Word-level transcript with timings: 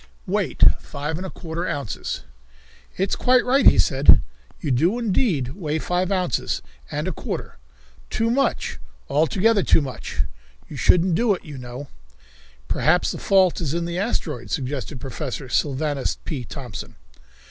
Weight, 0.25 0.63
Five 0.79 1.17
and 1.17 1.27
a 1.27 1.29
Quarter 1.29 1.67
Ounces. 1.67 2.23
"It's 2.97 3.15
quite 3.15 3.45
right," 3.45 3.67
he 3.67 3.77
said. 3.77 4.19
"You 4.59 4.71
do 4.71 4.97
indeed 4.97 5.49
weigh 5.49 5.77
five 5.77 6.11
ounces 6.11 6.63
and 6.89 7.07
a 7.07 7.11
quarter. 7.11 7.59
Too 8.09 8.31
much; 8.31 8.79
altogether 9.09 9.61
too 9.61 9.79
much," 9.79 10.13
he 10.13 10.15
added. 10.15 10.27
"You 10.69 10.75
shouldn't 10.77 11.13
do 11.13 11.35
it, 11.35 11.45
you 11.45 11.59
know." 11.59 11.87
"Perhaps 12.67 13.11
the 13.11 13.19
fault 13.19 13.61
is 13.61 13.75
in 13.75 13.85
the 13.85 13.99
asteroid," 13.99 14.49
suggested 14.49 14.99
Professor 14.99 15.47
Sylvanus 15.49 16.17
P. 16.25 16.45
Thompson. 16.45 16.95